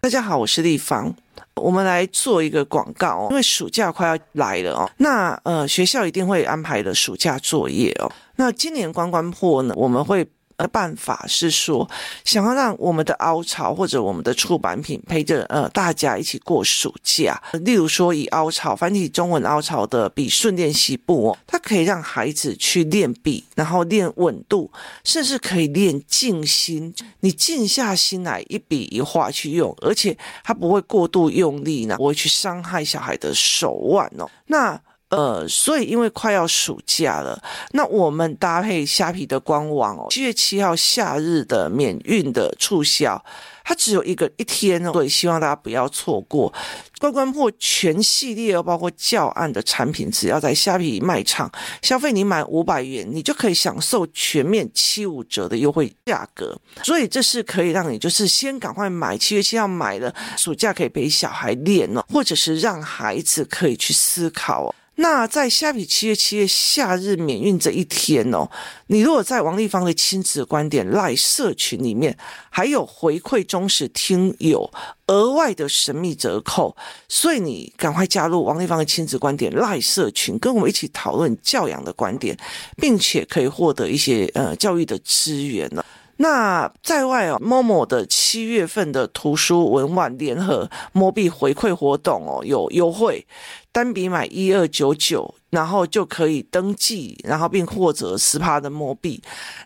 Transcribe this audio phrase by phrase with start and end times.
[0.00, 1.14] 大家好，我是立方。
[1.54, 4.90] 我们来做一个广告哦，因为暑假快要来了哦。
[4.98, 8.12] 那呃，学校一定会安排的暑假作业哦。
[8.36, 10.28] 那今年关关破呢，我们会。
[10.56, 11.88] 呃，办法是说，
[12.24, 17.42] 想要让我们的凹槽或者我们的出版品陪着呃大家一起过暑假。
[17.62, 24.70] 例如说，以凹槽繁体中文凹槽的笔顺练习簿哦，它可以让孩子去练笔，然后练稳度，
[25.02, 26.94] 甚至可以练静心。
[27.20, 34.30] 你静下心来一笔一画去用，而且它不会过度用力呢，不会去伤害小孩的手腕哦。
[34.46, 34.80] 那。
[35.10, 37.40] 呃，所以因为快要暑假了，
[37.70, 43.22] 那我们搭配虾皮的官网哦，七月七号夏日的免运的促销，
[43.62, 46.52] 它只有一个一天哦，所以希望大家不要错过。
[46.98, 51.48] 关关破全系列哦，包括教案的产品，只要在虾皮卖场
[51.82, 56.58] 消费你满五百元，你就可以享受全面七五折的优惠价格。
[56.82, 64.74] 所以这是可以让你就是先赶快买，七月七号买了，暑假可以陪小孩练哦，或者是让孩子可以去思考哦。
[64.96, 68.48] 那在下皮七月七月夏日免运这一天哦，
[68.86, 72.16] 你如果在王丽芳的亲子观点赖社群里面，
[72.48, 74.70] 还有回馈忠实听友
[75.08, 76.76] 额外的神秘折扣，
[77.08, 82.38] 所以你赶快加入王丽芳的亲子观点赖社群，跟我们一起讨论教养的观点，
[82.76, 85.84] 并且可以获得一些呃教育的资源了。
[86.16, 93.26] 那在外哦，Momo 的七月份的图书文玩联合摸币回馈活动哦，有优惠。
[93.72, 99.20] 单笔买一二九九，然后就可以登记，然后并获得十趴的摸币。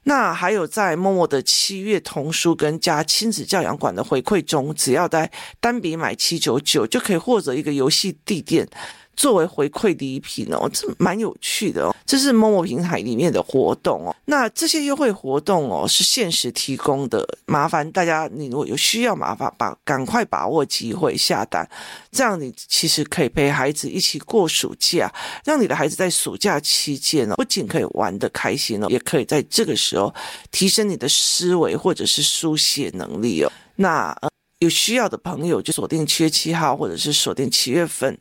[0.04, 8.66] 那还有在 Momo 的七月童书跟加亲子教养馆的回馈中，只要在单笔买七九九，就可以获得一个游戏地垫。
[9.18, 11.94] 作为回馈礼品哦，这蛮有趣的哦。
[12.06, 14.14] 这是某某平台里面的活动哦。
[14.26, 21.68] 那这些优惠活动哦，是限时提供的，麻烦大家，你如果有需要，麻烦把赶快把握机会下单，
[22.12, 25.12] 这样你其实可以陪孩子一起过暑假，
[25.44, 30.14] 让你的孩子在暑假期间哦，不仅可以玩得开心哦，也可以在这个时候
[30.52, 33.50] 提升你的思维或者是书写能力哦。
[33.74, 34.16] 那，
[34.60, 38.16] 有需要的朋友就锁定七月七号，或者是锁定七月份。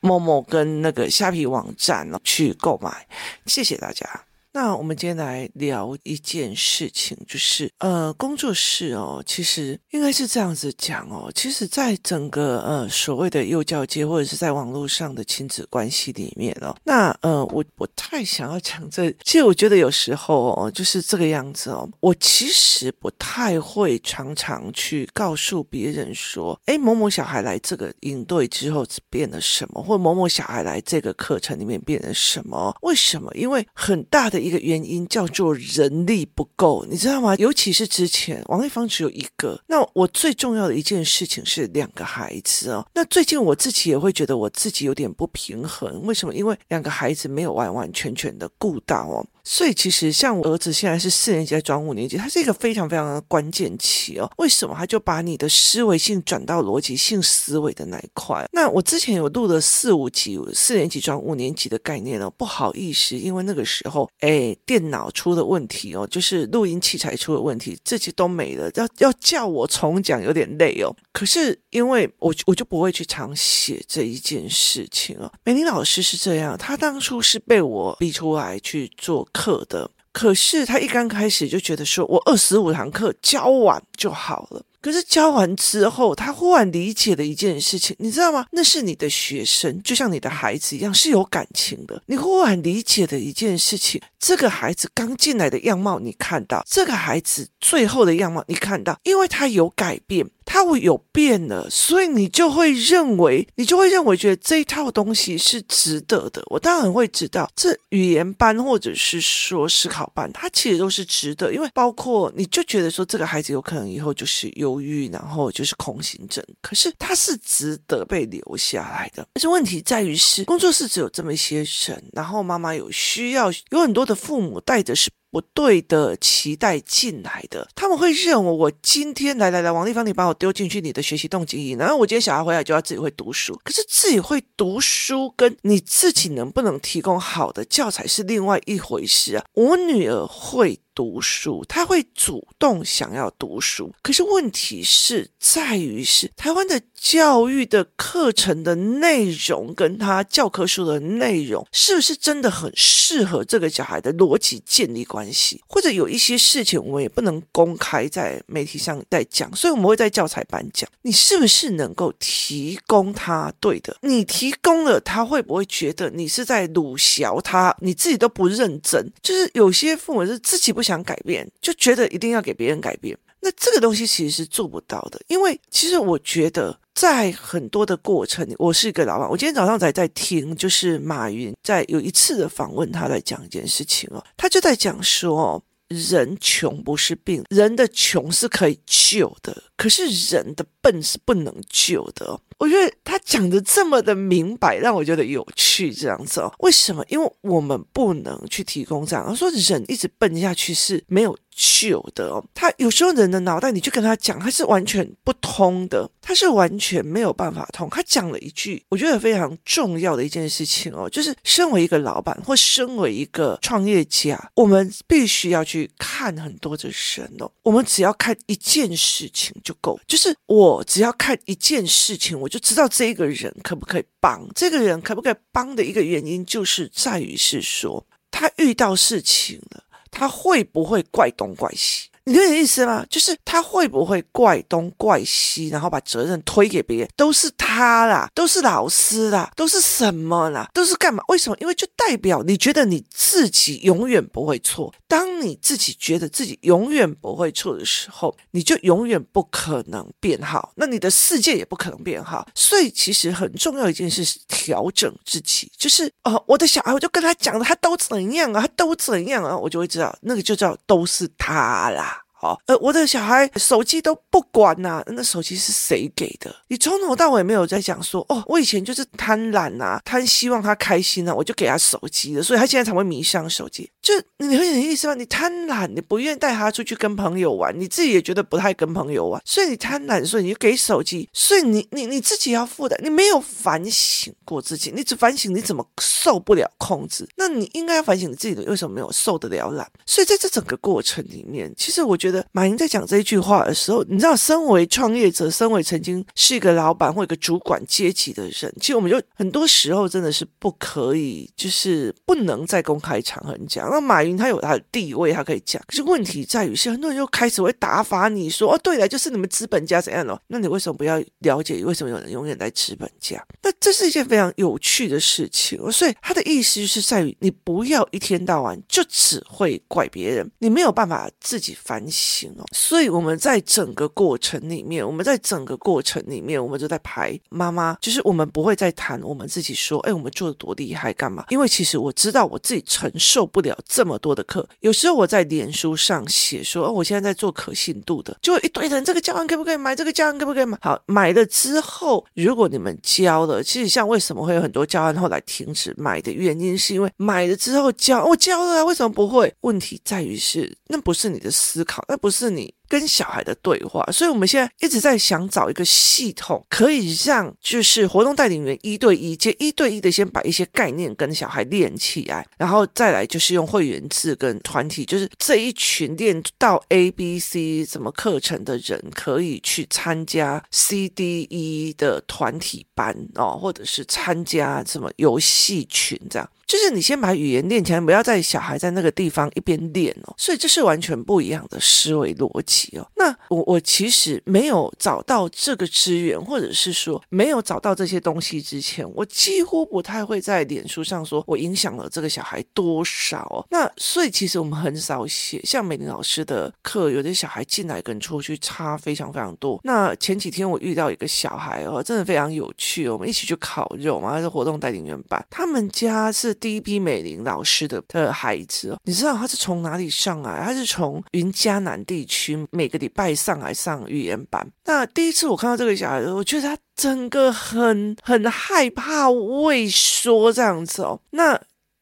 [0.00, 3.06] 某某跟那个虾皮网站去购买，
[3.46, 4.24] 谢谢大家。
[4.52, 32.76] 那我们今天来聊一件事情，就是呃，工作室哦，其实应该是这样子讲哦，其实，在整个呃所谓的幼教界或者是在网络上的亲子关系里面哦，那呃，我不太想要讲这，其实我觉得有时候哦，就是这个样子哦，我其实不太会常常去告诉别人说，哎，某某小孩来这个营队之后变了什么，或某某小孩来这个课程里面变了什么？
[32.82, 33.30] 为什么？
[33.36, 34.39] 因为很大的。
[34.40, 37.34] 一个原因叫做人力不够，你知道吗？
[37.36, 42.86] 尤其是之前王丽芳只有一个，那我最重要的一件事情是两个孩子哦。
[42.94, 46.34] 那最近我自己也会觉得我自己有点不平衡，为什么？
[46.34, 49.26] 因为两个孩子没有完完全全的顾到哦。
[49.50, 54.30] 所以其实像我儿子现在是四年级在转五年级，他是一个非常非常的关键期哦。
[54.38, 54.72] 为什么？
[54.78, 58.46] 他就把你的思维性转到逻辑性思维的那一块。
[58.52, 70.94] 那我之前有录了四五集四年级转五年级的概念哦，不好意思，因为那个时候哎电脑出的问题哦，就是录音器材出的问题，这些都没了，要要叫我重讲有点累哦。
[71.12, 75.28] 可是因为我我就不会去常写这一件事情哦。
[75.42, 79.28] 美玲老师是这样，他当初是被我逼出来去做。
[79.40, 84.62] 课的，可是他一刚开始就觉得说，我二十五堂课教完就好了。
[84.82, 88.46] 可是教完之后，他忽然理解了一件事情，你知道吗？
[88.50, 92.02] 那是你的学生，就像你的孩子一样，是有感情的。
[92.06, 100.26] 你忽然理解的一件事情，这个孩子刚进来的样貌你看到，这个孩子最后的样貌你看到，因为他有改变。
[100.52, 106.42] 他会有变了，所以你就会认为，你就会认为，觉得这一套东西是值得的。
[106.46, 119.24] 我当然会知道，这语言班或者是说思考班，它其实都是值得，因为包括你就觉得说，这个孩子有可能以后就是忧郁，然后就是空心症，可是他是值得被留下来的。
[119.34, 125.08] 但是问题在于是，工作室只有这么一些人，然后妈妈有需要，有很多的父母带的是。
[125.30, 133.58] 不对的期待进来的，他们会认为我今天来来来，王立芳，你把我丢进去你的学习动机，然后我今天小孩回来就要自己会读书。
[133.62, 139.44] 可是自己会读书跟你自己能不能提供好的教材是另外一回事啊。
[139.54, 140.80] 我女儿会。
[141.00, 143.90] 读书，他会主动想要读书。
[144.02, 155.62] 可是问题是在于是台湾的教育的课程的内容跟他教科书的内容，是不是真的很适合这个小孩的逻辑建立关系？
[155.66, 160.86] 或者有一些事情我们也不能公开在媒体上在讲，所以我们会在教材班讲。
[161.00, 163.96] 你是不是能够提供他对的？
[164.02, 167.74] 你提供了，他会不会觉得你是在鲁小他？
[167.80, 173.16] 你自己都不认真，就是有些父母是自己不想想改变，就觉得一定要给别人改变。
[173.42, 179.26] 那这个东西其实是做不到的，因为其实我觉得在很多的过程，我是一个老板。
[179.26, 192.38] 我今天早上才在听，就是马云在有一次的访问，他在讲一件事情哦，他就在讲说，人穷不是病，人的穷是可以救的，可是人的笨是不能救的。
[192.60, 195.80] 我觉得他讲的这么的明白，让我觉得有趣。
[195.80, 197.02] 这样子哦，为什么？
[197.08, 199.26] 因为我们不能去提供这样。
[199.26, 201.36] 他说人一直笨下去是没有。
[201.62, 207.86] 旧的哦，他有时候人的脑袋，你去跟他讲，他是完全不通的，他是完全没有办法通。
[207.90, 217.50] 他讲了一句，我觉得非常重要的一件事情哦，就是身为一个老板或身为一个创业家，我们必须要去看很多的人哦。
[217.62, 229.84] 我们只要看一件事情就够，就是我只要看一件事情，我就知道这一个人可不可以帮，这个人可不可以帮的一个原因，就是在于是说他遇到事情了。
[230.12, 232.09] 他会不会怪东怪西？
[232.24, 233.04] 你理解意思吗？
[233.08, 237.08] 就是他会不会怪东怪西，然后把责任推给别人？
[237.16, 240.68] 都是他啦，都是老师啦，都是什么啦？
[240.74, 241.22] 都是干嘛？
[241.28, 241.56] 为什么？
[241.60, 244.92] 因为就代表你觉得你自己永远不会错。
[245.08, 252.46] 当你自己觉得自己永远不会错的时候，你就永远不可能变好，那你的世界也不可能变好。
[252.54, 258.60] 所以其实很重要一件事是调整自己，就是哦、呃，我的小孩，我就跟他讲了，他都怎样啊？
[258.60, 259.56] 他都怎样啊？
[259.56, 262.19] 我就会知道，那个就叫都是他啦。
[262.42, 266.50] 好，呃，我的小孩手机都不管呐、那手机是谁给的？
[266.68, 273.90] 你从头到尾没有在讲说，哦，我以前就是贪婪呐、啊，贪希望他开心呐、啊，我就给他手机了，所以他现在才会迷上手机。
[274.10, 275.14] 就你会有意思吗？
[275.14, 289.90] 你贪婪，你不愿意带他出去跟朋友玩，你自己也觉得不太跟朋友玩，所以你贪婪，所以你就给手机，所以你你你自己要负担，你没有反省过自己，你只反省你怎么受不了控制，那你应该要反省你自己的为什么没有受得了懒。
[290.04, 292.44] 所以在这整个过程里面，其实我觉得。
[292.52, 303.88] 马云在讲这一句话的时候，你知道，身为创业者，身为曾经是一个老板或一个主管阶级的人，其实我们就很多时候真的是不可以，就是不能在公开场合讲。
[303.88, 305.82] 那马云他有他的地位，他可以讲。
[305.86, 310.40] 可是问题在于，是很多人就开始会打发你说，哦，对了，就是你们资本家怎样了？
[310.48, 313.44] 那你为什么不要了解为什么有人永远在资本家？
[313.62, 315.80] 那这是一件非常有趣的事情。
[315.90, 322.64] 所以他的意思就是在于，你不要一天到晚就只会怪别人，你没有办法自己反省哦。
[322.72, 331.44] 所以我们在整个过程里面，我们在整个过程里面，我们就在排妈妈，就是我们不会再谈我们自己说，哎，我们做的多厉害干嘛？
[331.50, 334.68] 因为其实我知道我自己承受不了这么多的课。
[334.80, 339.94] 有时候我在脸书上写说，哦，我现在在做可信度的，就一堆人，这个教案可不可以买？
[339.94, 340.78] 这个教案可不可以买？
[340.80, 349.52] 好，买了之后，如果你们交了，其实像为什么会有很多教案后来停止买的原因，是因为买了之后交，我交了啊，为什么不会？
[349.62, 352.72] 问题在于是，那不是你的思考，那不是你。
[352.90, 376.50] 跟小孩的对话，所以我们现在一直在想找一个系统，可以让就是活动带领员一对一接一对一的先把一些概念跟小孩练起来，然后再来就是用会员制跟团体，就是这一群练到 A、B、C 什么课程的人可以去参加 C、D、E 的团体班哦，或者是参加什么游戏群这样。
[376.70, 383.04] 就是你先把语言练起来，不要在小孩在那个地方一边练哦，所以这是完全不一样的思维逻辑哦。
[383.16, 393.66] 那我我其实没有找到这个资源，或者是说没有找到这些东西之前，我几乎不太会在脸书上说我影响了这个小孩多少。
[393.68, 399.80] 那所以其实我们很少写，像美玲老师的课，有的小孩进来跟出去差非常非常多。
[399.82, 406.56] 那前几天我遇到一个小孩哦，真的非常有趣，我们一起去烤肉嘛，他是活动带领员班，他们家是。
[406.60, 410.62] 第一批美玲老师的的孩子哦，你知道他是从哪里上来？
[410.62, 414.64] 他是从云嘉南地区每个礼拜上来上语言班。
[414.84, 421.20] 那第一次我看到这个小孩子，我觉得他整个很很害怕畏缩这样子哦。
[421.30, 421.60] 那。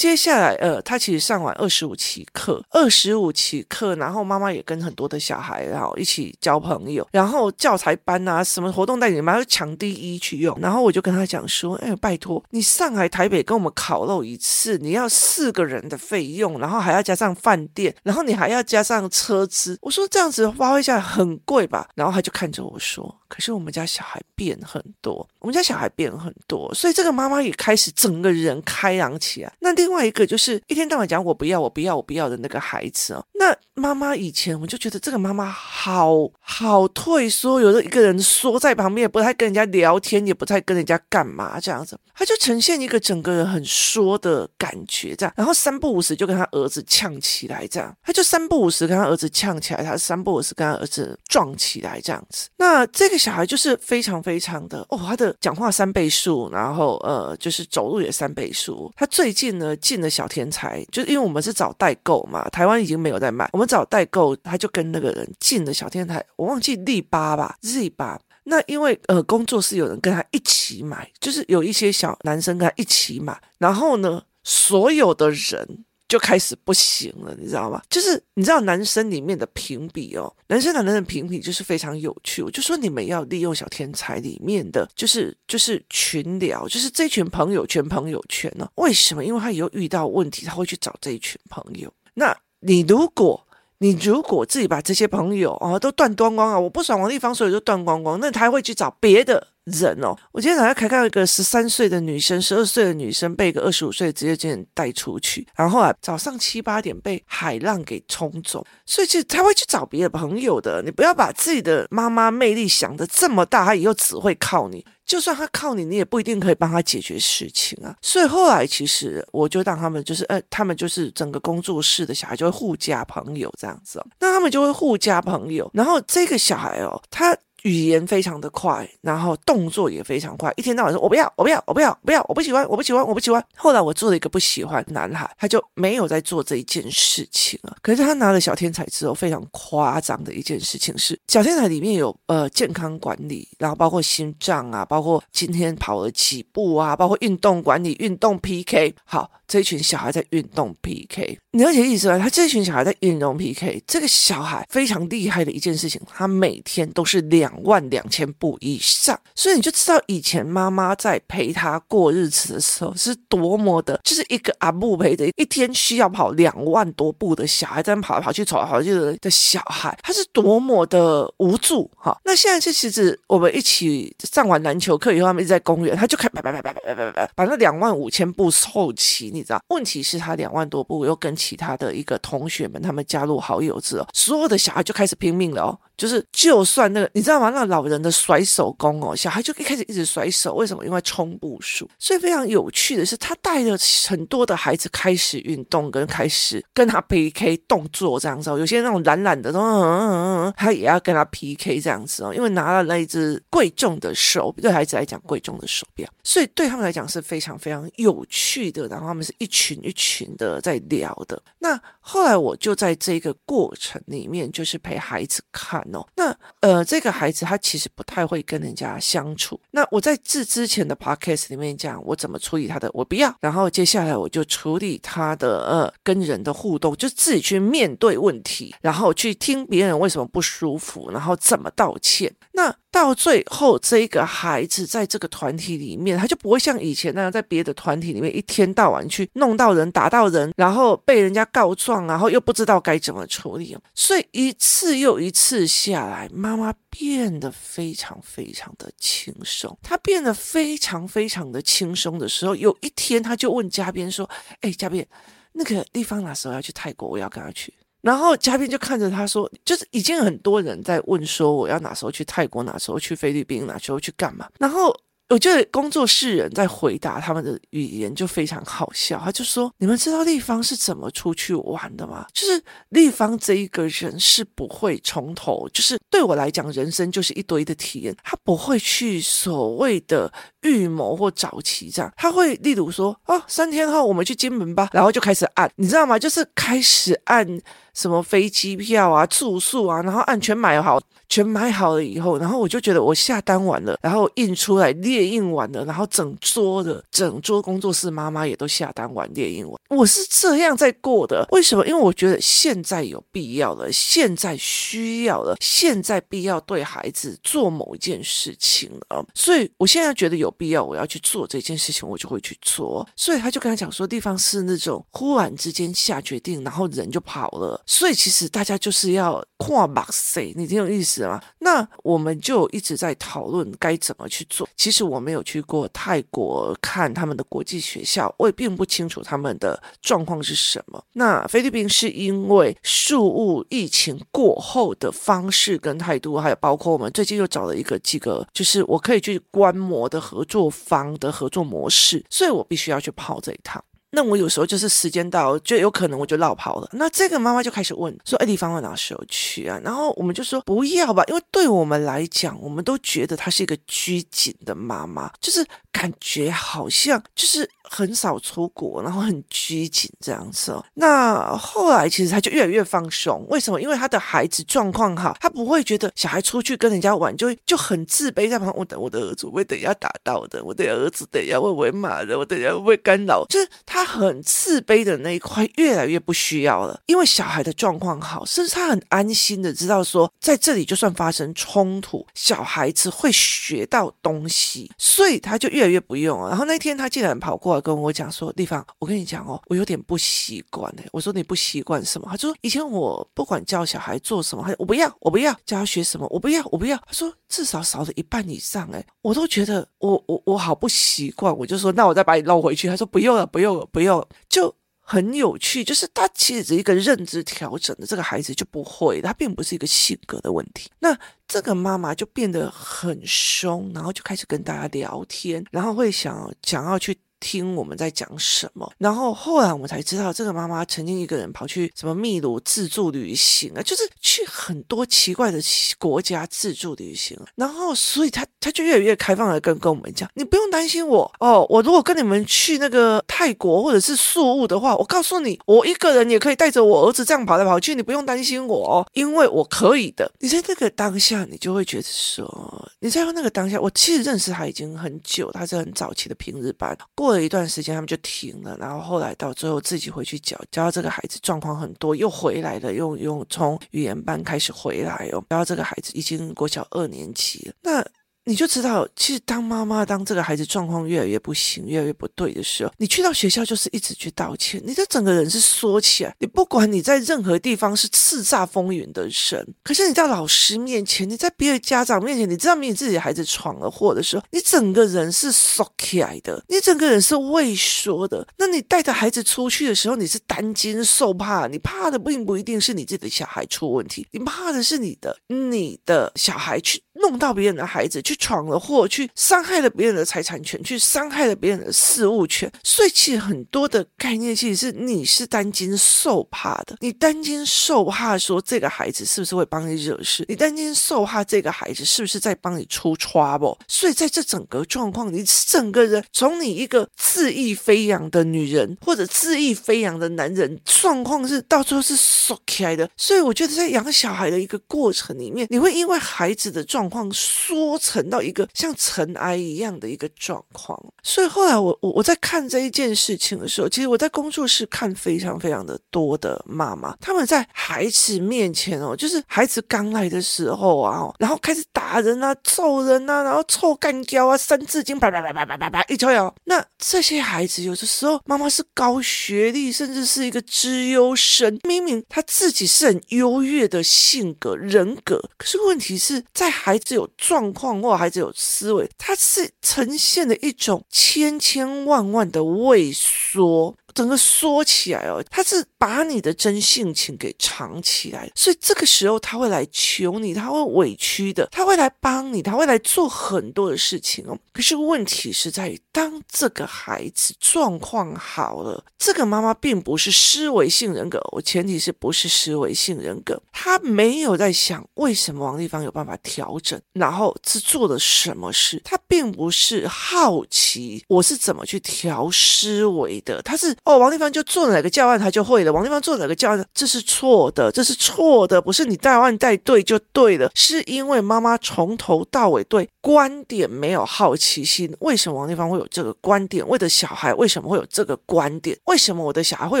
[0.02, 10.58] 接下来呃，他其实上完二十五期课，二十五期课，然后妈妈也跟很多的小孩然后一起交朋友，然后教材班啊，什么活动带你们要抢第一去用。
[10.60, 19.78] 然后我就跟他讲说，哎，拜托你上海台北跟我们烤肉一次，你要四个人的费用，然后还要加上饭店，然后你还要加上车资。
[19.82, 21.88] 我说这样子花费下来很贵吧？
[21.94, 23.21] 然后他就看着我说。
[23.32, 29.50] 可是我们家小孩变很多，我们家小孩变很多，所以这个妈妈也开始整个人开朗起来。
[29.60, 33.24] 那另外一个就是一天到晚讲我不要我不要我不要的那个孩子哦。
[33.32, 45.32] 那妈妈以前我就觉得这个妈妈好好退缩，有的一个人缩在旁边，也不太跟人家聊天，也不太跟人家干嘛这样子，他就呈现一个整个人很缩的感觉这样。
[45.34, 52.50] 然后三不五时就跟他儿子呛起来这样，他就三不五时跟他儿子呛起来，他三不五时跟他儿子撞起来这样子。
[52.58, 53.21] 那这个。
[53.22, 58.92] 小孩就是非常非常的哦，他的讲话三倍速，然后呃，就是走路也三倍速。
[58.96, 68.18] 他最近呢进了小天才，就是因为我们是找代购嘛，台湾已经没有在卖，我们找代购，他就跟那个人进了小天才，我忘记力八吧，Z 八。
[68.42, 75.84] 那因为呃工作室有人跟他一起买，就是有一些小男生跟他一起买，然后呢，所有的人。
[76.12, 77.80] 就开始不行了，你知道吗？
[77.88, 82.42] 就是你知道男生里面的评比哦，男生男生的评比就是非常有趣。
[82.42, 88.84] 我就说你们要利用小天才里面的，就是就是群聊，就是这群朋友圈朋友圈呢、哦？
[88.84, 89.24] 为什么？
[89.24, 91.90] 因为他以后遇到问题，他会去找这一群朋友。
[92.12, 93.42] 那你如果
[93.78, 99.48] 你如果自己把这些朋友啊、哦、都断光光啊，我不爽王立芳，所以就断光光，那他会去找别的。
[99.64, 110.82] 人哦，我今天早上才看到一个十三岁的女生，十二岁的女生被一个二十五岁的职业经理带出去，然后啊早上七八点被海浪给冲走，所以其实他会去找别的朋友的。
[110.82, 114.84] 你不要把自己的妈妈魅力想得这么大，他以后只会靠你。
[115.04, 117.94] 就算他靠你，你也不一定可以帮他解决事情啊。
[118.02, 127.36] 所以后来其实我就让他们就是，呃，他们就是整个工作室的小孩就会互加朋友这样子哦，那他们就会互加朋友，然后这个小孩哦，他。
[127.62, 133.44] 语言非常的快，然后动作也非常快，一天到晚说“我不要，我不要，我不要，不要，我不喜欢，我不喜欢，我不喜欢”。
[133.56, 137.76] 后来我做了一个不喜欢男孩，他就没有在做这一件事情了。
[137.82, 148.94] 可是他拿了小天才之后，非常夸张的一件事情是，小天才里面有呃健康管理，然后包括心脏啊，包括今天跑了几步啊，包括运动管理、运动 PK。
[149.04, 152.18] 好，这群小孩在运动 PK，你了解意思吗？
[152.18, 157.52] 他这群小孩在运动 PK，这个小孩非常厉害的一件事情，他每天都是两。
[157.62, 172.18] 万两千步以上，所以你就知道以前妈妈在陪他过日子的时候是多么的，就是一个阿布陪的，一天需要跑两万多步的小孩，在跑来跑去、走来跑去的的小孩，他是多么的无助哈。
[172.24, 179.60] 那现在是其实我们一起上完篮球课以后，他们一直在公园，他就开叭叭叭叭叭叭叭把那两万五千步凑齐，你知道？
[179.68, 185.78] 问题是，他两万多步又跟其他的一个同学们他们加入好友之后，所有的小孩就开始拼命了哦。
[185.94, 187.50] 就是，就算那个，你知道吗？
[187.50, 190.84] 那老人的甩手功哦，小孩就一开始一直甩手，为什么？
[190.84, 191.88] 因为冲步数。
[191.96, 198.50] 所以非常有趣的是，他带着很多的孩子开始运动，跟开始跟他 PK 动作这样子。
[198.50, 208.88] 有些那种懒懒的，嗯嗯嗯，他也要跟他 PK 这样子哦，因为拿了那一只贵重的手，对孩子来讲贵重的手表，所以对他们来讲是非常非常有趣的。
[208.88, 211.40] 然后他们是一群一群的在聊的。
[211.58, 216.06] 那后来我就在这个过程里面，就是陪孩子看哦。
[216.16, 219.60] 那呃，这个孩子他其实不太会跟人家相处。
[219.70, 223.34] 那我在这之前的 podcast 里面讲我怎么处理他的，我不要。
[223.40, 232.32] 然后接下来我就处理他的呃跟人的互动，就自己去面对问题，然后去听别人为什么不舒服，然后怎么道歉。
[232.52, 243.76] 那到最后，这个孩子在这个团体里面，他就不会像以前那样在别的团体里面一天到晚去弄到人、打到人，然后被人家告状，然后又不知道该怎么处理。
[243.94, 249.76] 所以一次又一次下来，妈妈变得非常非常的轻松。
[249.82, 254.28] 她变得非常非常的轻松的时候，有一天她就问嘉宾说
[254.62, 255.04] ：“哎，嘉宾，
[255.52, 257.06] 那个地方哪时候要去泰国？
[257.06, 264.96] 我要跟他去。”然后嘉宾就看着他说：“就是已经很多人在问说，我要哪时候去泰国，哪时候去菲律宾，哪时候去干嘛？”然后。
[265.32, 272.26] 我觉得工作室人在回答他们的语言就非常好笑，他就说：“你们知道立方是怎么出去玩的吗？
[272.34, 286.18] 就是立方这一个人是不会从头，就是对我来讲，人生就是一堆的体验，他不会去所谓的预谋或早期这样，他会例如说，哦，三天后我们去金门吧，然后就开始按，你知道吗？
[286.18, 287.58] 就是开始按。”
[287.94, 291.00] 什么飞机票啊、住宿啊，然后按全买好。
[291.28, 299.74] 全买好了以后，然后我就觉得我下单完了，然后印出来列印完了，然后整桌的整桌工作室妈妈也都下单完列印完。
[299.88, 301.86] 我是这样在过的，为什么？
[301.86, 313.08] 因为我觉得现在有必要了，现在需要了，现在必要对孩子做某一件事情了，所以我现在觉得有必要，我要去做这件事情，我就会去做。
[313.16, 317.81] 所以他就跟他讲说，地方是那种忽然之间下决定，然后人就跑了。
[317.86, 321.28] 所以其实大家就是要跨马赛，你挺有意思。
[321.60, 324.68] 那我们就一直在讨论该怎么去做。
[324.76, 331.02] 其实我没有去过泰国看他们的国际学校，我也并不清楚他们的状况是什么。
[331.12, 343.82] 那菲律宾是因为宿雾疫情过后的方式跟态度，还有包括我们最近又找了一个几个，就是我可以去观摩的合作方的合作模式，所以我必须要去跑这一趟。
[344.14, 346.88] 那我有时候就是时间到，就有可能我就落跑了。
[346.92, 360.84] 那这个妈妈就开始问说：“哎，地方要哪时候去啊？”然后我们就说：“不要吧，因为对我们来讲，我们都觉得她是一个拘谨的妈妈，就是感觉好像就是很少出国，然后很拘谨这样子哦。
[360.92, 363.80] 那后来其实她就越来越放松，为什么？
[363.80, 374.01] 因为她的孩子状况好，她不会觉得小孩出去跟人家玩就就很自卑，在旁边，我等我的儿子会等一下打到的，我的儿子等一下会不会骂的，我等一下会不会干扰，就是他。
[374.02, 386.48] 他很自卑的那一块越来越不需要了，因为小孩的状况好，甚至他很安心的知道说，在这里就算发生冲突，小孩子会学到东西，所以他就越来越不用了。
[386.48, 410.90] 然后那天他竟然跑过来跟我讲说：“地方，我跟你讲哦，我有点不习惯哎。”我说：“你不习惯什么？”他说：“以前我不管教小孩做什么，他我不要，我不要教他学什么，我不要，我不要。”他说：“至少少了一半以上哎，我都觉得我我我好不习惯。”我就说：“那我再把你弄回去。”他说：“不用了，不用了。”不要，就很有趣，就是他其实是一个认知调整的，这个孩子就不会，他并不是一个性格的问题。
[410.98, 417.16] 那这个妈妈就变得很凶，然后就开始跟大家聊天，然后会想想要去。
[417.42, 425.58] 听我们在讲什么，然后后来我们才知道，这个妈妈曾经一个人跑去什么秘鲁自助旅行啊，就是去很多奇怪的
[425.98, 427.36] 国家自助旅行。
[427.56, 440.30] 然后，所以她她就越来越开放的跟跟我们讲，你不用担心我哦，我如果跟你们去那个泰国或者是宿务的话，我告诉你，我一个人也可以带着我儿子这样跑来跑去，你不用担心我哦，因为我可以的。
[440.38, 447.31] 你在那个当下，你就会觉得说，你在那个当下，我其实认识他已经很久，他是很早期的平日班过。
[447.40, 458.04] 一段时间，他们就停了，然后后来到最后自己回去教，教这个孩子状况很多，又回来了，又又从语言班开始回来哦，教这个孩子已经国小二年级了，那。
[458.44, 466.34] 你就知道，其实当妈妈，当这个孩子状况越来越不行，越来越不对的时候，你去到学校就是一直去道歉，你的整个人是缩起来。
[466.40, 478.46] 你不管你在任何地方是叱咤风云的神，可是你在老师面前，你在别的家长面前，你知道你自己的孩子闯了祸的时候，你整个人是缩起来的，你整个人是畏缩的。
[478.58, 487.00] 那你带着孩子出去的时候，你是担惊受怕，你怕的并不一定是你自己的小孩出问题，你怕的是你的你的小孩去。
[487.22, 517.30] 弄到别人的孩子，去闯了祸，去伤害了别人的财产权，去伤害了别人的事物权，所以其实很多的概念其实是你是担惊受怕的，你担惊受怕说这个孩子是不是会帮你惹事，你担惊受怕这个孩子是不是在帮你出 trouble，所以在这整个状况，你整个人从你一个恣意飞扬的女人或者恣意飞扬的男人，状况是到最后是缩起来的，所以我觉得在养小孩的一个过程里面，你会因为孩子的状况。
[517.32, 536.54] 缩成到一个像尘埃一样的一个状况，所以后来我我我在看这一件事情的时候，其实我在工作室看非常非常的多的妈妈，他们在孩子面前哦，就是孩子刚来的时候啊，然后开始打人啊、揍人啊，然后臭干胶啊、三字经啪啪啪啪啪啪啪一条条。
[536.64, 547.12] 那这些孩子有的时候妈妈是高学历，甚至是一个资优生，明明他自己是很优越的性格人格，可是问题是在孩孩子。
[547.12, 553.94] 有状况或孩子有思维，它是呈现的一种千千万万的畏缩。
[554.14, 564.58] 整个缩起来哦，他是把你的真性情给藏起来，所以这个时候他会来求你，他会委屈的，他会来帮你，他会来做很多的事情哦。
[564.72, 583.96] 可是问题是在于，当这个孩子状况好了，这个妈妈并不是思维性人格，我前提是不是思维性人格，他没有在想为什么王丽芳有办法调整，然后是做了什么事，他并不是好奇我是怎么去调思维的，他是。
[584.04, 585.92] 哦，王丽芳就做哪个教案，他就会了。
[585.92, 595.14] 王丽芳做哪个教案，这是错的，这是错的，不是你带案带对就对了，是因为妈妈从头到尾对观点没有好奇心。
[595.20, 596.86] 为什么王丽芳会有这个观点？
[596.88, 598.98] 为的小孩为什么会有这个观点？
[599.04, 600.00] 为什么我的小孩会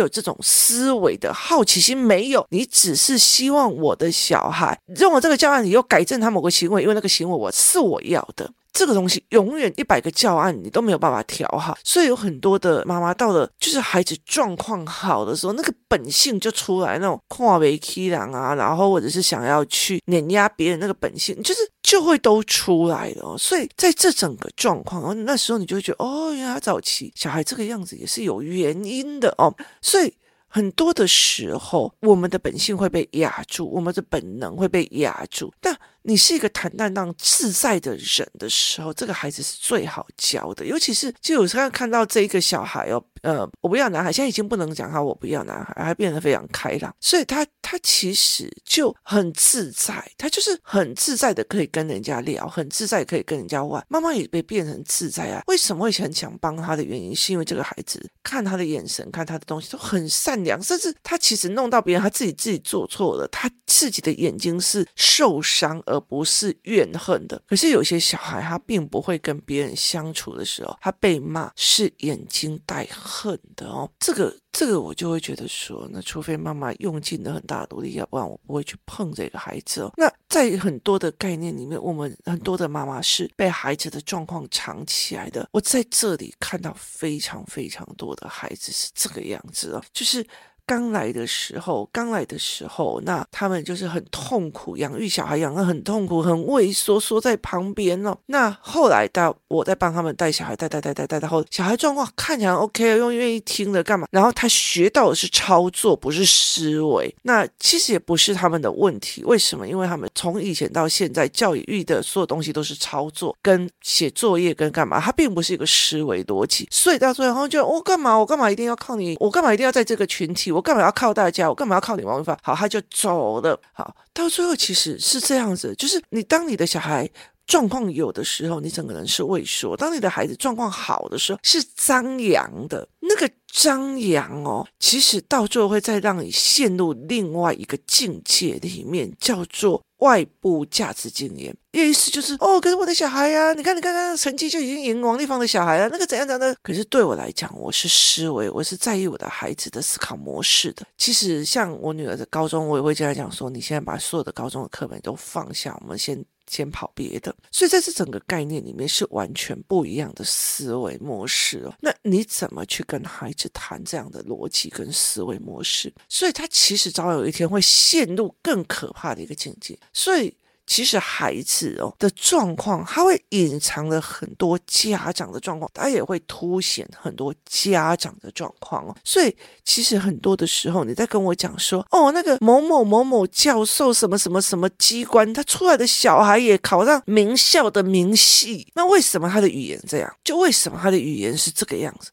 [0.00, 1.96] 有这种思维的好奇心？
[1.96, 8.50] 没有，你只是希望我的小孩用了这个教案，你又改正他某个行为，因为那个行为我是我要的。
[8.72, 23.36] 这个东西永远一百个教案你都没有办法调好，所以有很多的妈妈到了就是孩子状况好的时候，那个本性就出来，那种跨为欺狼啊，然后或者是想要去碾压别人那个本性，就是就会都出来了哦。
[23.36, 29.54] 所以在这整个状况，那时候你就会觉得，哦，原来早期小孩这个样子也是有原因的哦。
[29.82, 30.14] 所以
[30.48, 35.78] 很多的时候，我们的本性会被压住，我们的本能会被压住，但。
[36.04, 40.66] 你是一个坦荡荡自在的人的时候，这个孩子是最好教的。
[40.66, 53.84] 尤其是，就有时候看到这一个小孩哦，呃，我不要男孩，现在已经不能讲他我不要男孩，还变得非常开朗，所以他他其实就很自在，他就是很自在的可以跟人家聊，很自在可以跟人家玩。
[53.88, 55.42] 妈妈也被变成自在啊。
[55.46, 65.80] 为什么会很想帮他的原因，是因为这个孩子看他的眼神，看他的东西都很善良，甚至他其实弄到别人，他自己自己做错了，他自己的眼睛是受伤。
[65.92, 67.40] 而不是怨恨的。
[67.46, 73.88] 可是有些小孩，他并不会跟别人相处的时候，他被骂是眼睛带恨的哦。
[74.00, 79.92] 这个，这个我就会觉得说，那除非妈妈用尽了很大的努力，要不然我不会去碰这个孩子哦。
[79.96, 85.46] 那在很多的概念里面，我们很多的妈妈是被孩子的状况藏起来的。
[85.52, 90.26] 我在这里看到非常非常多的孩子是这个样子哦，就是。
[90.66, 98.16] 刚来的时候，刚来的时候，那他们就是很痛苦，养育小孩养得很痛苦，很畏缩，缩在旁边哦。
[98.26, 104.06] 那后来到我在帮他们带小孩，带带带带带，然后小孩状况看起来 OK，了又愿意听的干嘛？
[104.10, 107.14] 然后他学到的是操作，不是思维。
[107.22, 109.66] 那其实也不是他们的问题，为什么？
[109.66, 116.68] 因为他们从以前到现在教育的所有东西都是操作，跟写作业跟干嘛，他并不是一个思维逻辑。
[116.70, 118.16] 所以到最后就我干嘛？
[118.16, 119.16] 我干嘛一定要靠你？
[119.18, 120.51] 我干嘛一定要在这个群体？
[120.52, 121.48] 我干嘛要靠大家？
[121.48, 122.38] 我干嘛要靠你王文芳？
[122.42, 123.58] 好，他就走了。
[123.72, 127.08] 好，到最后其实是这样子，就是你当你的小孩
[127.46, 132.88] 状况有的时候，你整个人是畏缩；当你的孩子状况好的时候，是张扬的。
[133.00, 139.82] 那个张扬哦，其实到最后会再让你陷入另外一个境界里面，叫做。
[140.02, 146.56] 外部价值经验，意思就是哦，可是我的小孩呀、啊，你看，你看，他成绩就已经赢王立芳的小孩了，那个怎样怎样？
[146.60, 150.84] 可是对我来讲，我是思维，我是在意我的孩子的思考模式的。
[150.98, 156.24] 其实像我女儿的高中，我也会跟她讲说，你现在把所有的高中的课本都放下，我们先。
[156.48, 161.74] 先跑别的，所以在这整个概念里面是完全不一样的思维模式哦。
[161.80, 165.92] 那你怎么去跟孩子谈这样的逻辑跟思维模式？
[166.08, 169.78] 所以他其实早晚有一天会陷入更可怕的一个境界。
[169.92, 170.34] 所以。
[170.66, 178.96] 其实孩子哦的状况，他会隐藏了很多家长的状况，他也会凸显很多家长的状况哦。
[179.04, 190.16] 所以其实很多的时候，你在跟我讲说，哦，那个某某某某教授什么什么什么机关，他出来的小孩也考上名校的名系，那为什么他的语言这样？
[190.24, 192.10] 就为什么他的语言是这个样子？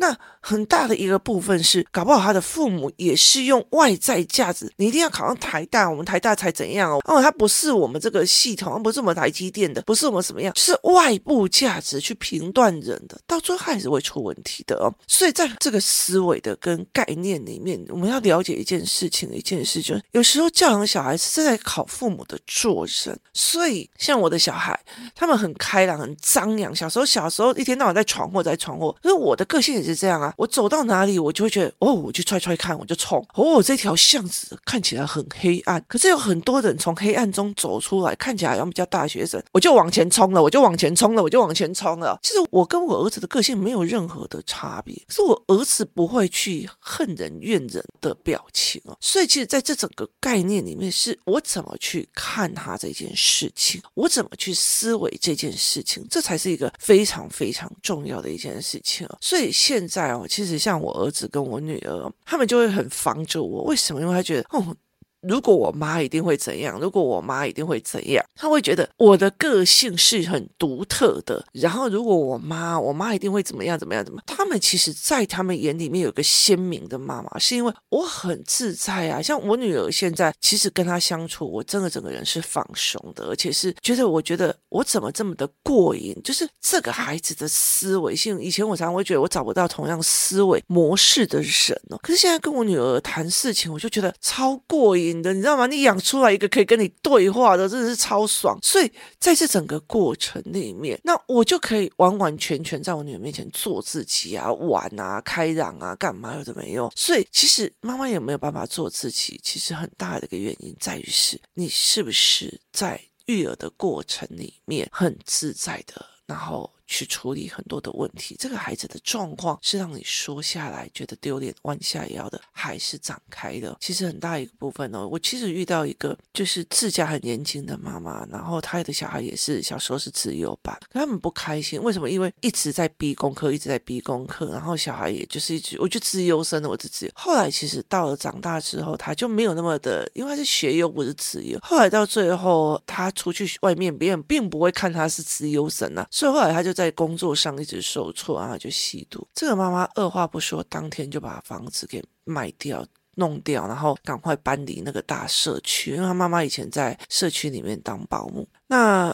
[0.00, 7.00] 那很大的一个部分是，搞不好他的父母也是用外在价值，你一定要考上台大，我们台大才怎样哦？
[7.04, 14.94] 哦，他不是我们这个系统，不是我们台积电的，不是我们什么样，是外部价值去评断人的，到最后还是会出问题的哦。
[15.08, 23.18] 所以在这个思维的跟概念里面，我们要了解一件事情，一件事就是，有时候教养小孩是在考父母的做人。
[23.34, 24.78] 所以像我的小孩，
[25.14, 29.98] 他们很开朗，很张扬，小时候小时候一天到晚在闯祸，在闯祸，因为我的个性也是。
[29.98, 33.60] 这样啊，我走到哪里，我就会觉得哦，我去踹踹看，我就冲哦。
[33.60, 42.16] 这条巷子看起来很黑暗，可是有很多人从黑暗中走出来，看起来好像比较大学生，我就往前冲了，我就往前冲了，我就往前冲了。
[42.22, 48.96] 其实我跟我儿子的个性没有任何的差别，是我儿子不会去恨人怨人的表情哦。
[49.00, 59.18] 所以其实在这整个概念里面，是我怎么去看他这件事情，我怎么去思维这件事情，这才是一个非常非常重要的一件事情哦。
[59.20, 63.62] 所以现现在哦，其实像我儿子跟我女儿，他们就会很防着我。
[63.62, 64.00] 为什么？
[64.00, 64.76] 因为他觉得哦，
[65.22, 71.44] 如果我妈一定会怎样，如果我妈一定会怎样，他会觉得我的个性是很独特的。
[71.52, 74.22] 然后如果我妈，我妈一定会怎么样怎么样怎么？
[74.26, 79.20] 他们其实，在他们眼里面有个鲜明的妈妈，是因为我很自在啊。
[79.20, 88.40] 像我女儿现在，其实跟她相处，我真的整个人是放松的，而且是觉得我觉得我怎么这么的过瘾，就是这个孩子的思维性。
[88.40, 95.66] 以前我常常会觉得我找不到同样思维模式的人哦，可是现在跟我女儿谈事情，我就觉得超过瘾的，你知道吗？
[95.66, 98.58] 你养出来一个可以跟你对话的，真的是超爽。
[98.62, 106.90] 所以在这整个过程里面，那我就可以完完全全在我女儿面前做自己啊，玩啊，开朗啊，干嘛有的没用。
[106.94, 116.70] 所以其实妈妈也没有办法做自己，其实很大的一个原因在于是你是不是在育儿的过程里面很自在的，然后。
[116.88, 123.76] 去处理很多的问题，这个孩子的状况是让你说下来觉得丢脸、弯下腰的，还是展开的？
[123.78, 132.08] 其实很大一个部分、哦，我其实遇到一个就是自家很年轻的妈妈，然后她的小孩也是小时候是自由班，他们不开心，为什么？
[132.08, 137.12] 因为一直在逼功课，一直在逼功课，然后小孩也就是一直，我就资优生的，我自己。
[137.14, 141.58] 后来其实到了长大之后，他就没有那么的，因为他是学优不是资优。
[141.60, 146.77] 后来到最后，他出去外面，别人并不会看他是资优生啊，所以后来他就。
[146.78, 149.26] 在工作上一直受挫，然后就吸毒。
[149.34, 152.86] 这个妈妈二话不说，当天就把房子给卖掉、
[153.16, 155.90] 弄掉，然后赶快搬离那个大社区。
[155.90, 158.48] 因为她妈妈以前在社区里面当保姆。
[158.68, 159.12] 那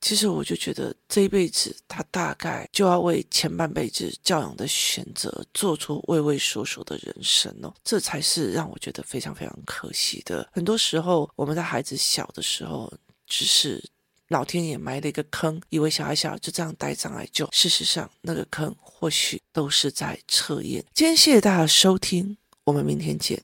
[0.00, 7.72] 其实我就觉得，这一辈子她大概就要为前半辈子教养的选择做出畏畏缩缩的人生哦。
[7.84, 10.48] 这才是让我觉得非常非常可惜的。
[10.52, 12.92] 很多时候，我们在孩子小的时候，
[13.28, 13.80] 只是。
[14.28, 17.48] 老天爷埋了一个坑，以为小孩小就这样带障碍就。
[17.52, 20.84] 事实上，那个坑或许都是在测验。
[20.94, 23.42] 今天谢谢大家收听，我们明天见。